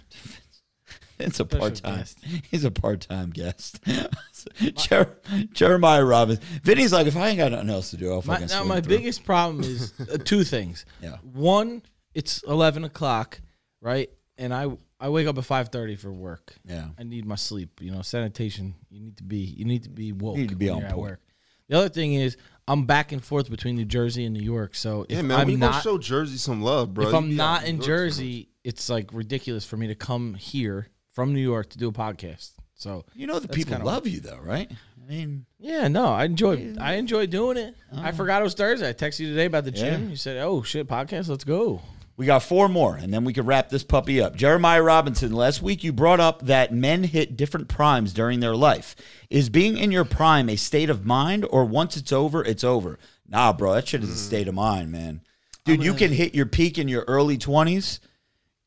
[1.19, 2.05] it's a part time.
[2.51, 3.79] He's a part time guest.
[4.59, 5.17] Jer-
[5.53, 6.39] Jeremiah Robbins.
[6.63, 8.67] Vinny's like, if I ain't got nothing else to do, I'll My, fucking now swing
[8.69, 8.97] my through.
[8.97, 10.85] biggest problem is uh, two things.
[11.01, 11.17] Yeah.
[11.21, 11.81] One,
[12.13, 13.39] it's eleven o'clock,
[13.81, 14.09] right?
[14.37, 14.67] And I
[14.99, 16.55] I wake up at five thirty for work.
[16.65, 16.87] Yeah.
[16.97, 17.81] I need my sleep.
[17.81, 18.75] You know, sanitation.
[18.89, 20.35] You need to be you need to be woke.
[20.37, 21.09] You need to be when on you're at point.
[21.11, 21.21] work.
[21.69, 24.75] The other thing is I'm back and forth between New Jersey and New York.
[24.75, 27.05] So if Yeah, man, I'm we not gonna show Jersey some love, bro.
[27.07, 27.97] if You I'm be out not New in York too much.
[27.99, 31.91] Jersey, it's like ridiculous for me to come here from New York to do a
[31.91, 32.51] podcast.
[32.77, 34.71] So You know the people kinda- love you though, right?
[34.71, 37.75] I mean, yeah, no, I enjoy I enjoy doing it.
[37.91, 38.07] Uh-huh.
[38.07, 38.89] I forgot it was Thursday.
[38.89, 40.03] I texted you today about the gym.
[40.03, 40.09] Yeah.
[40.09, 41.81] You said, "Oh shit, podcast, let's go."
[42.17, 44.35] We got four more, and then we can wrap this puppy up.
[44.35, 48.95] Jeremiah Robinson, last week you brought up that men hit different primes during their life.
[49.29, 52.97] Is being in your prime a state of mind, or once it's over, it's over?
[53.29, 54.27] Nah, bro, that shit is a mm.
[54.27, 55.21] state of mind, man.
[55.63, 57.99] Dude, you can hit your peak in your early 20s,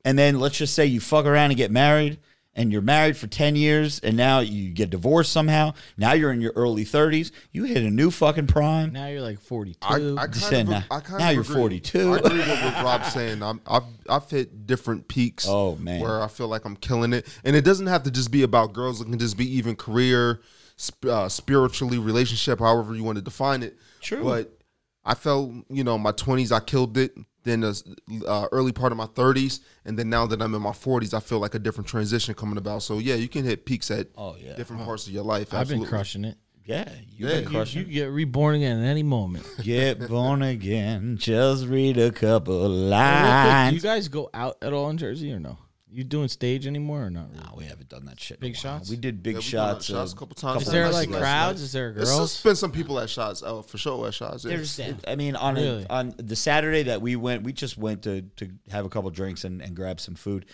[0.04, 2.18] and then let's just say you fuck around and get married,
[2.54, 5.72] and you're married for 10 years, and now you get divorced somehow.
[5.96, 7.30] Now you're in your early 30s.
[7.52, 8.92] You hit a new fucking prime.
[8.92, 9.78] Now you're like 42.
[9.82, 11.54] I, I Just kind saying, of, now- I kind now of you're agree.
[11.54, 12.12] 42.
[12.14, 13.42] I agree with what Rob's saying.
[13.42, 15.46] I'm, I've I've hit different peaks.
[15.48, 16.00] Oh, man.
[16.00, 18.72] where I feel like I'm killing it, and it doesn't have to just be about
[18.72, 19.00] girls.
[19.00, 20.40] It can just be even career,
[20.74, 23.76] sp- uh, spiritually, relationship, however you want to define it.
[24.00, 24.24] True.
[24.24, 24.56] but
[25.04, 27.14] I felt you know my 20s I killed it.
[27.42, 27.94] Then the
[28.28, 31.20] uh, early part of my 30s, and then now that I'm in my 40s, I
[31.20, 32.82] feel like a different transition coming about.
[32.82, 34.56] So yeah, you can hit peaks at Oh, yeah.
[34.56, 35.54] different parts of your life.
[35.54, 36.36] I've been crushing it.
[36.66, 39.46] yeah, you've Yeah, been you- crushing You get reborn again at any moment.
[39.62, 41.16] Get born again.
[41.18, 43.74] Just read a couple Real quick, do lines.
[43.74, 45.56] you guys go out at all in Jersey or no?
[45.92, 47.30] You doing stage anymore or not?
[47.32, 47.42] Really?
[47.44, 48.36] No, we haven't done that shit.
[48.36, 48.78] in Big a while.
[48.78, 48.90] shots?
[48.90, 49.86] We did big Yeah, we done shots.
[49.86, 50.62] shots a couple times.
[50.62, 51.18] Is couple there nights like ago.
[51.18, 51.60] crowds?
[51.62, 52.42] Is there There's girls?
[52.42, 53.42] been some people at shots.
[53.44, 54.44] Oh, for sure at shots.
[54.44, 54.50] yeah.
[54.56, 54.92] There's yeah.
[55.08, 55.84] I mean, on Really?
[55.84, 59.10] a, on the Saturday that we went, we just went to to have a couple
[59.10, 60.46] drinks and, and grab some food.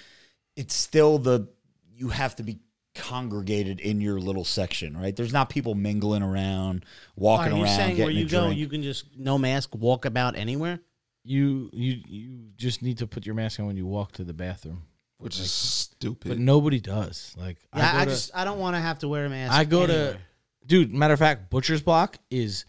[0.56, 1.48] It's still the
[1.94, 2.58] you have to be
[2.94, 5.14] congregated in your little section, right?
[5.14, 8.44] There's not people mingling around, walking Are you around, saying getting where you a go,
[8.46, 8.58] drink.
[8.58, 10.80] you can just no mask walk about anywhere?
[11.24, 14.32] You you you just need to put your mask on when you walk to the
[14.32, 14.82] bathroom.
[15.18, 16.28] Which is stupid.
[16.28, 17.34] But nobody does.
[17.38, 19.52] Like Yeah, go I, to- just I don't want to have to wear a mask.
[19.52, 20.12] I go anywhere.
[20.14, 20.18] to,
[20.66, 20.92] dude.
[20.94, 22.64] Matter of fact, Butcher's Block is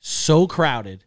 [0.00, 1.04] so crowded,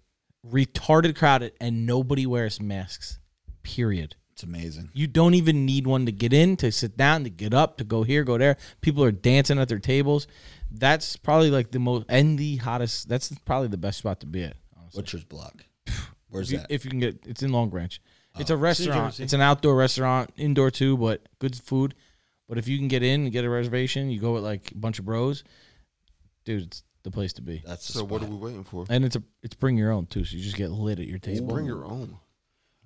[0.48, 3.20] retarded crowded, and nobody wears masks.
[3.64, 4.16] Period.
[4.34, 4.90] it's amazing.
[4.94, 7.84] You don't even need one to get in, to sit down, to get up, to
[7.84, 8.58] go here, go there.
[8.82, 10.28] People are dancing at their tables.
[10.72, 13.08] That's probably like the most and the hottest.
[13.10, 14.56] That's probably the best spot to be at.
[14.78, 15.02] Honestly.
[15.02, 15.66] Butcher's Block.
[16.30, 16.68] Where's if you, that?
[16.72, 18.00] if you can get, it's in Long Branch.
[18.38, 19.20] It's uh, a restaurant.
[19.20, 21.96] It's an outdoor restaurant, indoor too, but good food.
[22.48, 24.76] But if you can get in and get a reservation, you go with like a
[24.76, 25.44] bunch of bros,
[26.46, 26.64] dude.
[26.64, 27.64] It's the place to be.
[27.66, 28.86] That's so what are we waiting for?
[28.90, 31.20] And it's a it's bring your own too, so you just get lit at your
[31.20, 31.48] table.
[31.48, 32.18] Bring your own.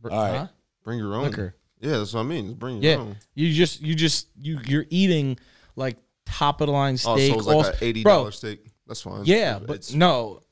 [0.02, 0.38] Br- All right.
[0.40, 0.48] huh?
[0.84, 1.24] Bring your own.
[1.24, 1.56] Liquor.
[1.80, 2.54] Yeah, that's what I mean.
[2.54, 3.18] Bring your Yeah, own.
[3.36, 5.38] you just you just you you're eating
[5.76, 7.32] like top of the line Oh, steak.
[7.34, 8.66] so it's like an eighty dollar steak.
[8.88, 9.24] That's fine.
[9.26, 10.43] Yeah, but it's- no,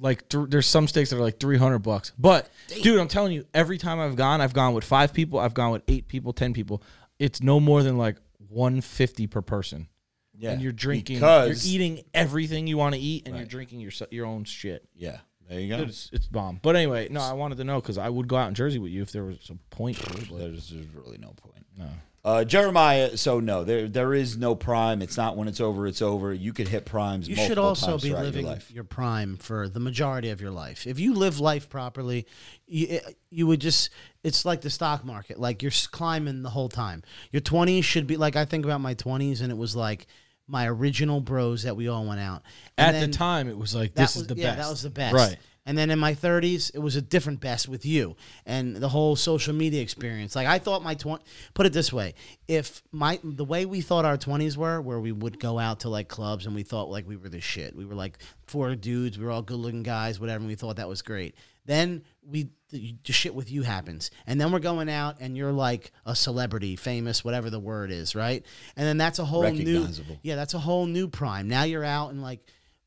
[0.00, 2.12] like th- there's some steaks that are like 300 bucks.
[2.18, 2.48] But
[2.82, 5.72] dude, I'm telling you, every time I've gone, I've gone with five people, I've gone
[5.72, 6.82] with eight people, ten people.
[7.18, 8.16] It's no more than like
[8.48, 9.88] 150 per person.
[10.36, 13.80] yeah, and you're drinking, because you're eating everything you want to eat, and you're drinking
[13.80, 14.86] your your own shit.
[14.94, 15.78] Yeah, there you go.
[15.78, 16.60] Dude, it's, it's bomb.
[16.62, 18.92] But anyway, no, I wanted to know because I would go out in Jersey with
[18.92, 19.96] you if there was a point.
[19.98, 21.66] to it, but There's, there's really no point.
[21.76, 21.88] no.
[22.24, 25.02] Uh, Jeremiah, so no, there there is no prime.
[25.02, 26.34] It's not when it's over, it's over.
[26.34, 27.28] You could hit primes.
[27.28, 30.50] You multiple should also times be living your your, prime for the majority of your
[30.50, 30.86] life.
[30.86, 32.26] If you live life properly,
[32.66, 33.00] you,
[33.30, 33.90] you would just,
[34.24, 35.38] it's like the stock market.
[35.38, 37.02] Like you're climbing the whole time.
[37.30, 40.06] Your 20s should be, like I think about my 20s and it was like
[40.48, 42.42] my original bros that we all went out.
[42.76, 44.42] And At the time, it was like this was, is the best.
[44.42, 44.66] yeah, best.
[44.66, 45.14] that was the best.
[45.14, 45.36] Right.
[45.68, 49.16] And then in my 30s, it was a different best with you and the whole
[49.16, 50.34] social media experience.
[50.34, 52.14] Like I thought my 20 put it this way,
[52.48, 55.90] if my the way we thought our 20s were where we would go out to
[55.90, 57.76] like clubs and we thought like we were the shit.
[57.76, 60.88] We were like four dudes, we were all good-looking guys, whatever, and we thought that
[60.88, 61.34] was great.
[61.66, 64.10] Then we the, the shit with you happens.
[64.26, 68.14] And then we're going out and you're like a celebrity, famous, whatever the word is,
[68.14, 68.42] right?
[68.74, 69.86] And then that's a whole new
[70.22, 71.46] Yeah, that's a whole new prime.
[71.46, 72.40] Now you're out and like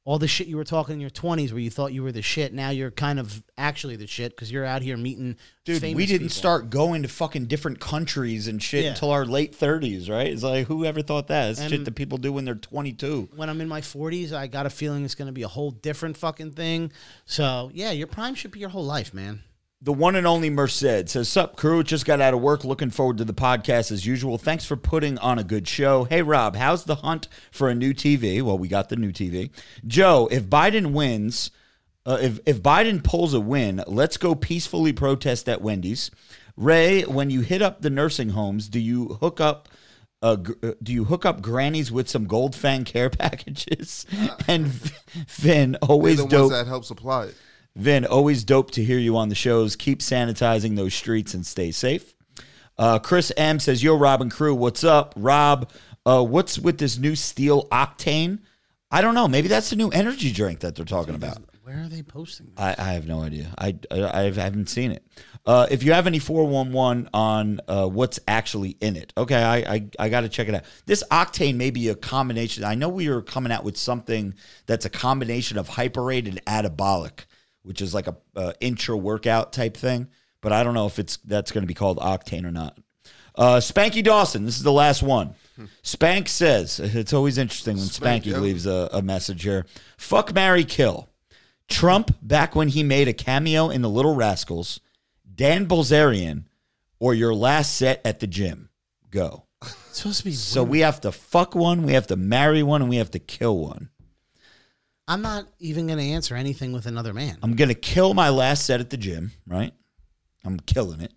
[0.03, 2.23] all the shit you were talking in your 20s where you thought you were the
[2.23, 6.07] shit now you're kind of actually the shit because you're out here meeting Dude, we
[6.07, 6.29] didn't people.
[6.29, 8.89] start going to fucking different countries and shit Yeah.
[8.91, 10.25] until our late 30s, right?
[10.25, 11.51] It's like, who ever thought that?
[11.51, 13.29] It's shit that people do when they're 22.
[13.35, 15.69] when i'm in my 40s i got a feeling it's going to be a whole
[15.71, 16.91] different fucking thing
[17.25, 19.43] so yeah your prime should be your whole life man
[19.83, 21.81] The one and only Merced says, Sup, crew?
[21.83, 22.63] Just got out of work.
[22.63, 24.37] Looking forward to the podcast as usual.
[24.37, 26.03] Thanks for putting on a good show.
[26.03, 28.43] Hey, Rob, how's the hunt for a new TV?
[28.43, 29.49] Well, we got the new TV.
[29.87, 31.49] Joe, if Biden wins,
[32.05, 36.11] uh, if, if Biden pulls a win, let's go peacefully protest at Wendy's.
[36.55, 39.67] Ray, when you hit up the nursing homes, do you hook up?
[40.21, 44.05] Uh, uh, do you hook up grannies with some gold fang care packages?
[44.47, 44.71] and
[45.25, 46.51] Finn, always the dope.
[46.51, 47.35] that help supply it.
[47.75, 49.75] Vin, always dope to hear you on the shows.
[49.75, 52.15] Keep sanitizing those streets and stay safe.
[52.77, 55.13] Uh, Chris M says, Yo, Rob and crew, what's up?
[55.15, 55.69] Rob,
[56.05, 58.39] uh, what's with this new steel octane?
[58.89, 59.27] I don't know.
[59.27, 61.37] Maybe that's the new energy drink that they're talking about.
[61.63, 62.79] where are they posting that?
[62.79, 63.53] I, I have no idea.
[63.57, 65.05] I, I, I haven't seen it.
[65.45, 69.89] Uh, if you have any 411 on uh, what's actually in it, okay, I, I,
[69.97, 70.63] I got to check it out.
[70.85, 72.63] This octane may be a combination.
[72.63, 74.33] I know we are coming out with something
[74.65, 77.25] that's a combination of hyperate and anabolic,
[77.63, 80.07] which is like a, a intra workout type thing.
[80.41, 82.77] But I don't know if it's that's going to be called octane or not.
[83.35, 85.35] Uh, Spanky Dawson, this is the last one.
[85.83, 88.39] Spank says, it's always interesting when Spank, Spanky yeah.
[88.39, 89.65] leaves a, a message here.
[89.97, 91.09] Fuck Mary Kill.
[91.69, 94.81] Trump back when he made a cameo in The Little Rascals,
[95.33, 96.43] Dan Bilzerian,
[96.99, 98.69] or your last set at the gym.
[99.09, 99.45] Go.
[99.61, 102.81] it's supposed to be So we have to fuck one, we have to marry one,
[102.81, 103.89] and we have to kill one.
[105.11, 108.65] I'm not even going to answer anything with another man I'm gonna kill my last
[108.65, 109.73] set at the gym, right?
[110.45, 111.13] I'm killing it.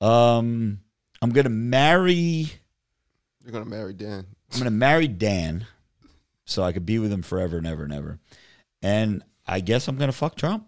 [0.00, 0.80] Um,
[1.22, 2.50] I'm gonna marry.
[3.42, 4.26] You're gonna marry Dan.
[4.52, 5.66] I'm gonna marry Dan,
[6.44, 8.18] so I could be with him forever and ever and ever.
[8.82, 10.66] And I guess I'm gonna fuck Trump.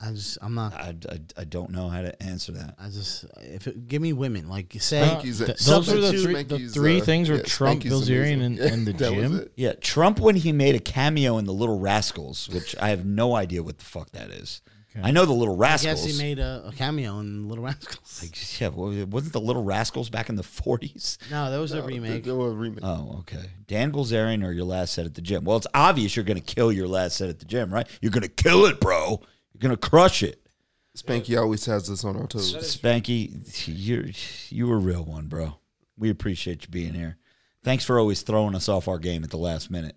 [0.00, 2.74] I just i'm not I, I, I don't know how to answer that.
[2.78, 6.06] i just if it, give me women like you say Spanky's Th- those are the
[6.08, 8.60] Substitute three, the three uh, things were yeah, Trump, Spanky's Bilzerian, amazing.
[8.60, 9.48] and, and the gym.
[9.56, 13.34] Yeah, Trump when he made a cameo in The Little Rascals, which I have no
[13.34, 14.60] idea what the fuck that is.
[15.02, 16.06] I know the Little I Rascals.
[16.06, 18.22] guess he made a, a cameo in the Little Rascals.
[18.22, 21.18] Like, yeah, wa- wasn't the Little Rascals back in the 40s?
[21.30, 22.24] no, that was a remake.
[22.24, 22.80] They were a remake.
[22.82, 23.44] Oh, okay.
[23.66, 25.44] Dan Bilzerian or your last set at the gym?
[25.44, 27.86] Well, it's obvious you're going to kill your last set at the gym, right?
[28.00, 29.20] You're going to kill it, bro.
[29.56, 30.46] You're going to crush it.
[30.94, 32.54] Spanky always has us on our toes.
[32.76, 33.32] Spanky,
[33.66, 34.04] you're
[34.50, 35.58] you a real one, bro.
[35.96, 37.16] We appreciate you being here.
[37.64, 39.96] Thanks for always throwing us off our game at the last minute.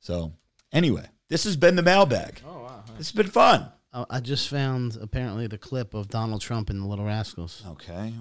[0.00, 0.32] So,
[0.72, 2.40] anyway, this has been the mailbag.
[2.44, 3.70] Oh wow, this has been fun.
[4.10, 7.62] I just found apparently the clip of Donald Trump in the Little Rascals.
[7.66, 8.12] Okay,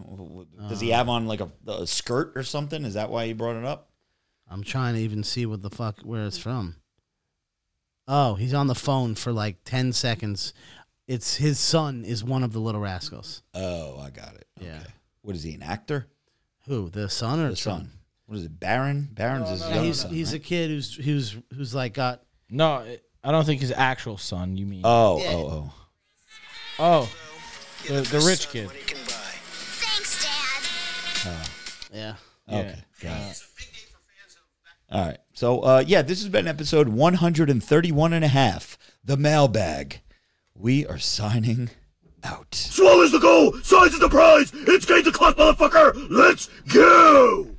[0.70, 2.86] does he uh, have on like a, a skirt or something?
[2.86, 3.90] Is that why he brought it up?
[4.48, 6.76] I'm trying to even see what the fuck where it's from.
[8.08, 10.54] Oh, he's on the phone for like ten seconds.
[11.08, 13.44] It's his son is one of the Little Rascals.
[13.54, 14.48] Oh, I got it.
[14.60, 14.78] Yeah.
[14.82, 14.90] Okay.
[15.22, 15.54] What is he?
[15.56, 16.08] An actor?
[16.68, 16.90] Who?
[16.90, 17.84] The son or The Trump?
[17.84, 17.92] son?
[18.28, 18.60] What is it?
[18.60, 19.10] Barron?
[19.12, 20.42] Barron's his Yeah, young he's son, he's right?
[20.42, 22.84] a kid who's who's who's like got No,
[23.24, 24.58] I don't think his actual son.
[24.58, 24.82] You mean?
[24.84, 25.74] Oh, oh,
[26.80, 27.08] oh.
[27.08, 27.10] oh,
[27.88, 28.70] the, the rich kid.
[28.72, 31.32] Thanks, Dad.
[31.32, 31.44] Oh.
[31.94, 32.16] yeah.
[32.52, 32.80] Okay.
[33.02, 33.44] Got it.
[34.92, 35.18] Uh, All right.
[35.36, 40.00] So, uh, yeah, this has been episode 131 and a half, The Mailbag.
[40.56, 41.72] We are signing
[42.24, 42.56] out.
[42.56, 44.54] Swallows the goal, size is the prize.
[44.54, 46.08] It's game to clock, motherfucker.
[46.10, 47.55] Let's go.